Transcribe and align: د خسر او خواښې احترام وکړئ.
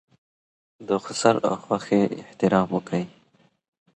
د 0.87 0.89
خسر 1.03 1.35
او 1.47 1.55
خواښې 1.63 2.01
احترام 2.23 2.67
وکړئ. 2.71 3.05